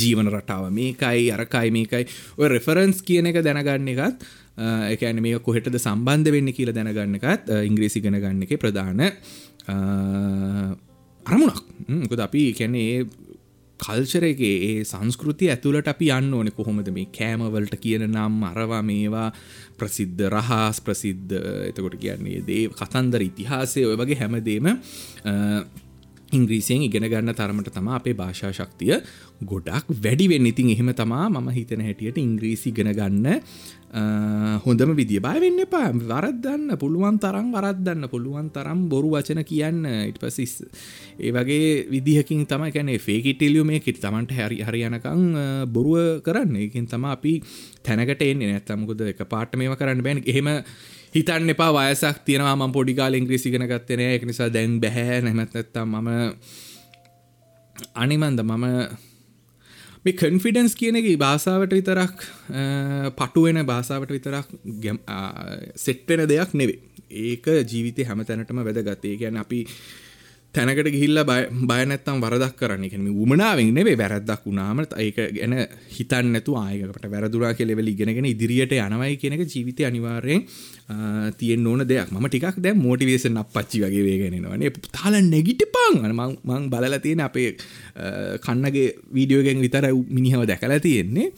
[0.00, 2.06] ජීවන රටාව මේකයි අරකයි මේකයි.
[2.38, 4.24] ඔය රෙෆරන්ස් කියන එක දැනගන්න එකත්
[4.94, 9.04] එකන මේ කොහෙටද සම්බන්ධ වෙන්න කියලා දැනගන්නකත් ඉංග්‍රීසි ගෙන ගන්න එක ප්‍රධාන
[11.26, 11.62] අරමුණක්.
[12.08, 13.04] කොද අපි කැනේ
[13.80, 16.88] කල්චර එක ඒ සංස්කෘතිය ඇතුළට අපි යන්න ඕනෙ කොහොමද?
[16.88, 19.28] මේ කෑමවලට කියන නම් අරවා මේවා
[19.78, 21.34] ප්‍රසිද්ධ රහස් ප්‍රසිද්ධ
[21.70, 24.70] එතකොට කියන්නේ දේ කතන්දර ඉතිහාසය ඔය වගේ හැමදේම
[26.32, 28.96] ඉංග්‍රීසියෙන් ඉගෙන ගන්න තරමට තම අපේ භාෂා ශක්තිය
[29.44, 30.46] ගොඩක් වැඩි වෙන්න.
[30.46, 33.42] ඉතින් එහෙම තමා මම හිතන හැටියට ඉංග්‍රීසි ගෙන ගන්න
[34.64, 35.90] හොඳම විදිිය බයවෙන්න එපා.
[35.92, 39.84] වරදන්න පුළුවන් තරම් වරදන්න පුළුවන් තරම් බොරු වචන කියන්න.
[40.08, 40.54] ඉට පසිස්
[41.18, 45.22] ඒ වගේ විදිහකින් තම කැන ෆේකිටෙලියු මේ කිට තමන්ට හැරි හරියනකං
[45.68, 46.56] බොරුව කරන්න.
[46.58, 47.34] එකින් තම අපි
[47.82, 50.24] තැනකට එන්නේ නැත්තමකුද එක පාට මේම කරන්න බැන්.
[50.24, 50.48] එහෙම
[51.12, 55.20] හිතන්න එපා වයසක් තියෙනවා ම පොඩිකාල ඉංග්‍රීසිගෙන ගත්තනය එක නිසා දැන් බැහැ.
[55.20, 56.08] නැමැත්තත්තා මම
[57.96, 58.64] අනිමන්ද මම
[60.04, 62.24] මේ කන්ෆිඩන්ස් කියන එක භාසාාවට විතරක්
[63.18, 64.48] පටුවෙන භාසාාවට විතරක්
[65.76, 66.80] සෙට්වෙන දෙයක් නෙවේ
[67.24, 69.60] ඒක ජීවිතය හැම තැනටම වැදගත්තේ ගැන අපි
[70.54, 72.84] තැනකට ගිහිල්ල බයනැත්තම් වරදක් කරන්න.
[72.84, 75.54] එකෙම උමනාවෙන් නෙවේ වැරද්දක් වුණාමට ඒක ගැන
[75.96, 80.44] හිතන්නතු ආයකට වැරදුරා කෙලෙවල ඉගෙනගෙන ඉදිරියට යනවයි කියෙනක ජීවිතය අනිවාරයෙන්
[81.38, 82.12] තියෙන් ඕන දෙයක්.
[82.12, 87.50] ම ටිකක් දැ මෝටිවේෂන් අප පච්චි වගේ වේගෙනවානේ තාල නැගිට පං මං බලල තියෙන අපේ
[88.44, 91.30] කන්නගේ වීඩියෝගෙන් විතර මිනිහව දැකලා තියෙන්නේ.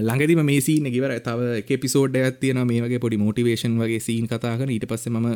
[0.00, 4.72] ළඟදිම මේ සීන කිවර තව එපිසෝඩ් ඇත් තියෙන මේ වගේ පොඩි මෝටිවේෂන් වගේ සීන් කතාගෙන
[4.72, 5.32] ඊට පස්සේ ම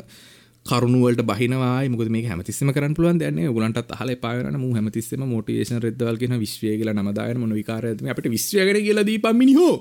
[0.68, 1.76] කරුණුවලට බහිනවා.
[1.90, 6.92] මුද මේ හැමතිස්සම කරන්න පුළුවන් දැන්න ගලන්ට හල පාරන ම හැමතිස්සම මෝටිවේෂන රෙදවල්ගෙන විශ්වය කියල
[6.94, 9.74] නමදායන මොන විකාරයම අපට විශ්වයගෙන කියලා දී පමිනිහෝ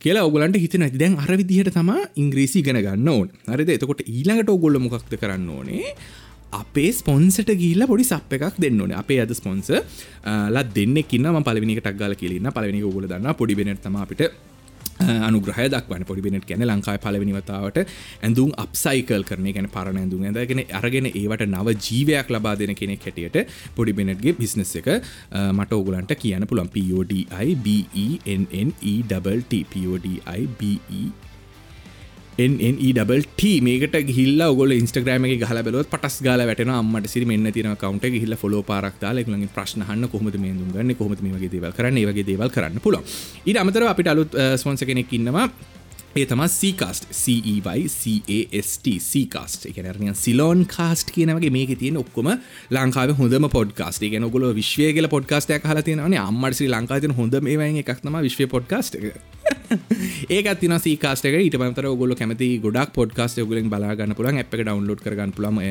[0.00, 3.28] කියලා ඔගලන්ට හිතන දැන් අර විදිහට තම ඉංග්‍රීසි ගෙන ගන්න ඕන.
[3.48, 3.72] හරිද?
[3.76, 5.94] එතකොට ඊළඟට ඔගොල්ල මොකක්ද කරන්න ඕනේ?
[6.52, 8.94] අපේ ස්පොන්සට ගිල්ල පොඩි සප් එකක් දෙන්න ඕන.
[8.94, 9.70] අපේ අද ස්පොන්ස
[10.54, 14.24] ලා දෙන්න කින්නම පලවිනිකට ගල කියලන්න පලවිනි ගොල දන්න පොඩි බෙනටම අපිට
[15.28, 17.78] අනුග්‍රහ දක්වන පොඩිබෙනට ගැන ලංකායි පලවෙනිවතාවට
[18.22, 20.22] ඇඳුම් අපසයිකල් කරන ගැන පරණ ඇඳුම්.
[20.28, 23.38] ඇඳගෙන අරගෙන ඒවට නව ජීවයක් ලබා දෙන කෙනෙක් හැටියට
[23.76, 24.88] පොඩිබෙනටගේ බිස්නස් එක
[25.58, 27.20] මට ඕගලන්ට කියන්න පුළන් PODI
[27.66, 28.86] BENNET
[29.74, 30.14] PODI
[30.60, 31.02] BE
[32.38, 33.00] එන්ට
[33.60, 38.36] මේකට ගිල්ල ගොල ඉස්ටග්‍රම ගහල බලොත් පටස් ගල වැටන අම්මට සිරි මෙන්න තින කවන්ට හිල්ල
[38.36, 42.80] ෆොලෝ පාරක්තාල ලගේ ප්‍රශ්නහන්න කොහොමද මේ දුගන්න කොහොම මේ වගේ දේවල් කරන්න වගේ දේවල් කරන්න
[42.80, 42.96] පුල
[43.44, 45.46] ඉට අමතර අපිට අලුත් ස්වන්ස කෙනෙක් ඉන්නවා.
[46.12, 52.26] ඒ තම සීකාස්ට CEYCAST සීකාස්ට එකනරනිය සිලෝන් කාස්ට කියනවගේ මේක තියෙන ඔක්කොම
[52.70, 58.18] ලංකාව හොඳම පොඩ්කාස්ට ගෙන ගොල විශ්වය කියල පොඩ්කාස්ටය හලතියනවන අම්මට ශ්‍රී ලංකාතින හොඳ මේ එකක්නම
[58.20, 59.16] විශ්ව පොඩ්කාස්ට එක.
[60.36, 65.00] ඒකත් තින සීකාස්ටක ඊට පතර ගොල කැමති ගොඩක් පොඩ්කාස්ට ගලින් බලාගන්න පුළන් අප එක ඩවන්ලෝඩ්
[65.00, 65.62] කරගන්න පුළම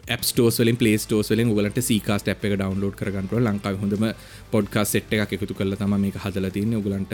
[0.60, 4.06] වලින් පලේ ස්ටෝස් වලින් ගලට සීකාස්ට අප් එක ඩවන්ලෝඩ් කරගන්නට ලංකාව හොඳම
[4.52, 6.76] පොඩ්කාස් සෙට් එක එකතු කල තම මේ හදල තින්න.
[6.86, 7.14] ගලන්ට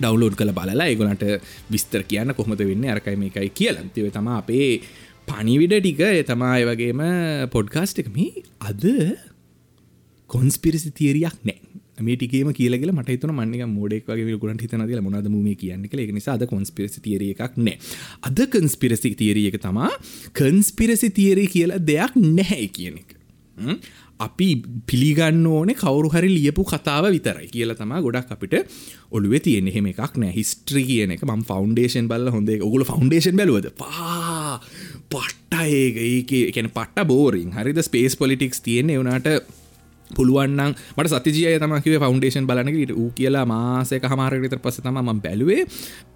[0.00, 1.22] ඩවලෝඩ් කළ බලලා ඒගොලන්ට
[1.70, 2.88] විස්තර කියන්න කොහොමද වෙන්න?
[2.90, 3.86] අරකයි මේකයි කියලා.
[3.94, 4.80] තිව තම අපේ
[5.28, 6.02] පනිවිඩ ටික.
[6.26, 7.04] තමා වගේම
[7.54, 8.10] පොඩ්කාස්ට් එක.
[8.10, 8.82] මේ අද
[10.30, 11.63] කොන්ස්පිරිසි තිේරයක් නෑ.
[11.98, 16.34] මේටිකේම කියලගල මට තුන මන්නක මෝඩෙක් වගේ ගුලන්ට හිතන දල මොනද ම කියන්න කළ නිසා
[16.34, 17.78] අද කොන්ස්පිරසි තිේරිය එකක් නෑ.
[18.22, 19.90] අද කන්ස්පිරසි තිේරිය එක තමා
[20.32, 23.14] කන්ස්පිරසි තිේරී කියලා දෙයක් නැහැ කියන එක.
[24.18, 24.48] අපි
[24.86, 28.54] පිළිගන්න ඕනේ කවරු හරි ලියපු කතාව විතරයි කියලා තමා ගොඩක් අපිට
[29.10, 30.32] ඔළුව තියෙන එහෙම එකක් නෑ.
[30.32, 33.70] හිස්ට්‍රී කියන එක ම ෆෞන්ඩේෂන් බල්ල හොඳ ඔගුල ෆෞන්ඩේෂන් බැලුවද?
[33.78, 34.60] පා!
[35.08, 35.96] පට්ට ඒක.
[35.98, 37.82] ඒක එකන පට්ට බෝරින් හරිද?
[37.82, 38.98] ස්පේස් පොලිටික්ස් තියෙන්නේ.
[38.98, 39.62] වනාට
[40.10, 43.46] පුළුවන්නම් මට සතිජය තමකිව ෆෞන්ඩේෂන් බලනකට ූ කියලා.
[43.46, 45.64] මාසයක හමාරගතර පස තම ම බැලුවේ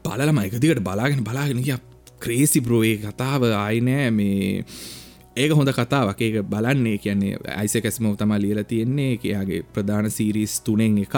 [0.05, 1.79] බලලම එකදිකට බලාගෙන බලාගෙන කිය
[2.19, 4.65] ක්‍රේසි බ්‍රෝය කතාව ආයිනෑ මේ
[5.37, 6.19] ඒක හොඳ කතාවක්.
[6.19, 9.19] ඒක බලන්නේ කියන්නේ අයිසකැස්මෝ තම ලියල තියෙන්නේ.
[9.21, 11.17] එයාගේ ප්‍රධාන සීරිස් තුනෙන් එකක්.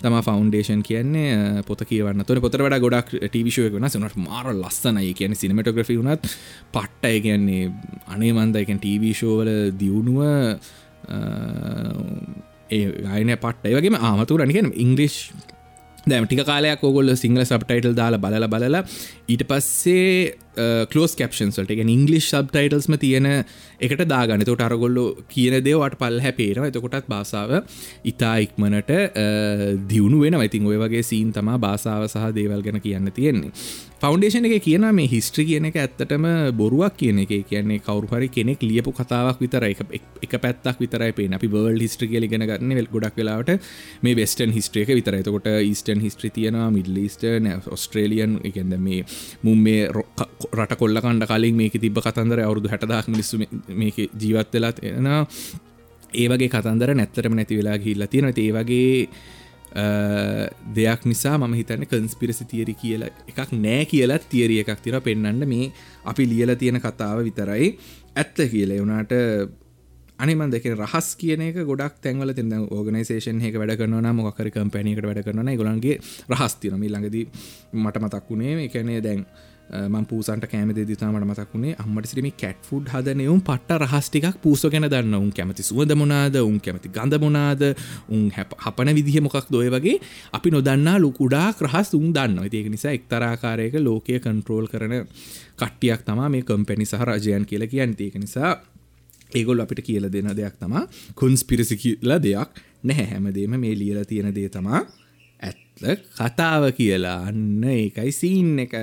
[0.00, 2.24] තම ෆෞන්ඩේෂන් කියන්නේ පොත කියවන්න.
[2.24, 5.12] තොර පොතර වඩ ගොඩක් ටවිශය වෙන සනට මාර ලස්සනයි.
[5.14, 6.28] කියන සිනමටග්‍රෆි වුණත්
[6.72, 7.20] පට්ටය.
[7.20, 7.72] කියන්නේ
[8.08, 10.22] අනේ මන්ද එකන් ටීවීශෝවල දියුණුව
[12.70, 15.16] ඒ අයන පට්ටයි වගේම ආමතුර අනිකෙන ඉංගලිෂ්
[16.06, 18.82] දැම ටික කාලයක් ඔගොල්ල සිංහල සබ්ටයිටල් දාලා බලල බලලා
[19.28, 20.34] ඊට පස්සේ
[20.86, 23.28] කලෝස් කප්ෂන්සල්ට එක ඉංගලිස් සබ්ටයිටල්ස්ම තියෙන
[23.80, 27.68] එකට දාගන තොට අරගොල්ලො කියන දේවට පල් හැපේරම එතකොටත් බාසාාව
[28.04, 33.12] ඉතා ඉක්මනට uh, දියුණු වෙන ඉතින් ඔය වගේ සීන් තමා බාසාාව සහ දේවල් ගැන කියන්න
[33.12, 33.52] තියෙන්නේ.
[34.00, 37.32] ෆෞන්ඩේෂන එක කියන මේ හිස්ට්‍රි කියන එක ඇත්තටම බොරුවක් කියන එක.
[37.44, 42.46] කියන්නේ කවරුහරි කෙනෙක් ලියපු කතාවක් විතර එක පැත්තක් විතරයි පේ අපි බර්ල් හිස්ට්‍රි කියල ගෙන
[42.46, 43.52] ගන්න වෙල් ගොඩක් වෙලාට
[44.02, 49.04] මේ වෙස්ටන් හිස්ට්‍රියක විතර එතකොට ඊස්ටන් හිස්ට්‍රි තියෙනවා මිඩලිස්ටර්න ඔස්ට්‍රේලියන් එකද මේ
[49.42, 49.88] මුම් මේ
[50.50, 53.42] රට කොල්ල කණ්ඩ කලින් මේක තිබ කතන්දර අවුදු හැටදක් මිනිස්සු
[53.74, 55.10] මේක ජීවත් වෙලා එන
[56.14, 58.90] ඒවගේ කතන්දර නැත්තරම නැති වෙලා ගිල්ල තියෙන ඒ වගේ
[60.74, 65.72] දෙයක් නිසා මම හිතන්න කන්ස්පිරසි තියරි කියලා එකක් නෑ කියලත් තියරිය එකක් තිර පෙන්න්න මේ
[66.04, 67.78] අපි ලියල තියෙන කතාව විතරයි.
[68.16, 69.12] ඇත්ත කියල වුනාට
[70.18, 75.22] අනිමන් දෙක රහස් කියන එක ගොඩක් තැන්වල තින්න ඕගනයිසේෂන් එක වැඩ කරන මොකර කම්පැනීකට වැඩ
[75.22, 77.24] කරන ගොලන්ගේ රහස්තිනම ළඟදී
[77.74, 79.24] මට මතක් වුණේ එකනේ දැන්
[79.70, 85.14] මං පූසන්ට කෑම දෙදිතාමට මතක්ුණේ අම්මට සිරිම කැට් ෆුඩ් හදනයවුම් පට්ට රහස්ටිකක් පූස ගැන දන්න
[85.14, 86.36] උන් කැමති සුවද මොනාද?
[86.42, 87.62] උන් කැමති ගඳ මොනාද?
[88.08, 90.00] උන් හපන විදිහ මොකක් දොය වගේ?
[90.32, 95.06] අපි නොදන්නා ලොකුඩාක් රහස් උන් දන්න ඒක නිසා එක්තරාකාරයක ලෝකය කන්ට්‍රෝල් කරන
[95.56, 97.94] කට්ටියක් තමා මේ කම්පැනි සහ රජයන් කියල කියන්න.
[97.98, 98.50] ඒක නිසා
[99.34, 100.86] ඒගොල් අපිට කියල දෙන දෙයක් තමා.
[101.14, 103.06] කුන්ස් පිරිසි කියල දෙයක් නැහැ.
[103.06, 104.82] හැමදේම මේ ලියල තියෙන දේ තමා.
[105.40, 108.76] ඇත්ත කතාව කියලා අන්න ඒකයි සීන් එක.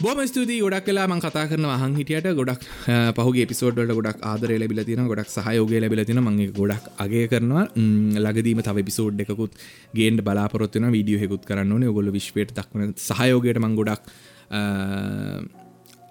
[0.00, 2.62] බොම ස්තුති ගොඩක් කලා මං කතා කරන හන් හිටියට ගොඩක්
[3.16, 7.64] පහුගේ පිසෝඩ්ඩ ගොඩක් ආදර ලැබිල තින ගොඩක් සහයෝගය ලැබිල තින මගේ ගොඩක් අගේ කරනවා.
[8.24, 9.52] ලගදීම තව පිසෝඩ් එකකුත්
[9.98, 11.84] ගේන්ට බලාපොරත්වන වීඩියෝ හෙකුත් කරන්න ඕන.
[11.92, 14.02] ගොල විශ්වයට දක්වන සහයෝගයට මං ගොඩක්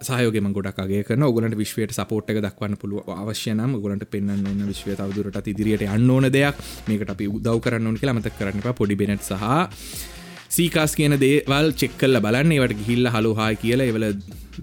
[0.02, 5.49] සයෝගම ගොඩක්ගේ කන ඔගලට විශ්වයට සපෝට් එක දක්වන්න පුළුව අවශ්‍යනම් ගොලට පෙන්න්න ඕන්න විශ්වය තවදුරට
[5.54, 6.62] ඉදිරියට අන්න ඕන දෙයක්.
[6.88, 10.18] මේකට අපි උදව් කරන්න ඕන කියලා මතක් කරන්න පොඩි බෙනට් සහ
[10.49, 14.05] සීකාස් කියන දේවල් චෙක්කල්ල බලන්න ඒවට ගිහිල්ල හලු හා කියලා එවල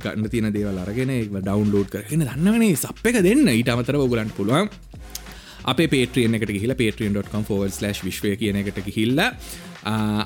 [0.03, 3.47] ගන්න තියෙන දේවල් අරගෙන ඩවන්ලෝඩ් කරගෙන දන්නවනේ සප් එක දෙන්න.
[3.55, 4.69] ඊට අමතර ඔගලන්ට පුළුවන්
[5.67, 9.23] අප පේටියෙන් එකට හිල පේටියන්.com ෆෝල් ස් විශ්වය කියන එකට හිල්ල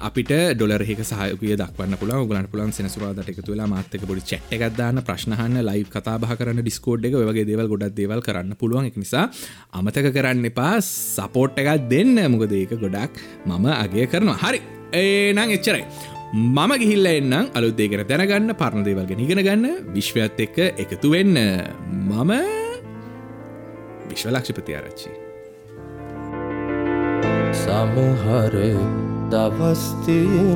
[0.08, 5.60] අපිට ඩොලරහෙක සහයකය දක්වන්න පුළ ගලන් පුලන් සෙනසුරාදට එකතු වෙලා මාත්තක පොඩි චට් එකක්දාන්න ප්‍රශ්නහන්න
[5.68, 8.88] ලයි කතාබහ කරන්න ඩිස්කෝඩ් එක වගේ දේවල් ගොඩක් දේවල් කරන්න පුළුවන්.
[8.90, 9.28] එක නිසා
[9.76, 12.16] අමතක කරන්න එපා සපෝට් එකක් දෙන්න.
[12.32, 14.40] මොකද ඒක ගොඩක් මම අගේ කරනවා.
[14.44, 14.79] හරි.
[14.92, 15.85] ඒනං එච්චරයි.
[16.33, 21.37] මම ගිහිල්ල එන්නම් අලුත් දෙගෙන දැනගන්න පරණ දේවල්ගෙන ඉගෙන ගන්න විශ්වයත් එක්ක එකතු වෙන්න.
[22.09, 22.33] මම
[24.11, 25.11] විශ්වලක්ෂිපති ආරච්චි.
[27.62, 28.55] සමහර
[29.33, 30.50] දවස්තියනවා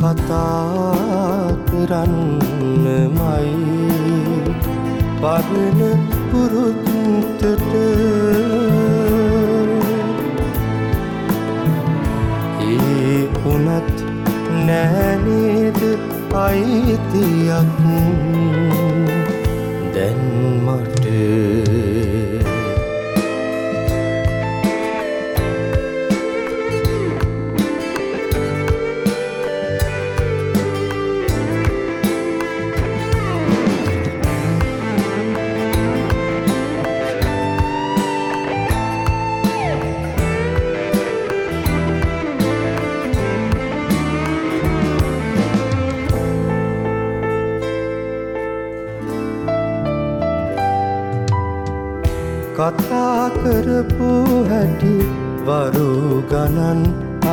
[0.00, 3.48] කතා කරන්නමයි.
[5.20, 5.80] පරණ
[6.30, 7.44] පුරුත්තට
[15.24, 15.80] නෑනේද
[16.42, 17.68] අයිතියක්
[52.60, 54.08] කතා කරපු
[54.48, 54.96] හැටි
[55.46, 55.92] වරු
[56.30, 56.80] ගණන්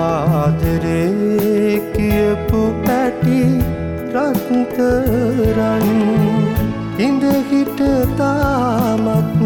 [0.02, 3.40] ආදරේ කියපු පැටි
[4.14, 5.86] රත්තරන්.
[7.08, 7.82] ඉඳහිට
[8.22, 9.44] තාමත්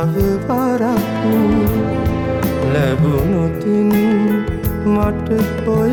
[0.00, 1.22] තවවරක්
[2.72, 3.90] ලැබුණොතින්
[4.86, 5.28] මට
[5.68, 5.92] ඔය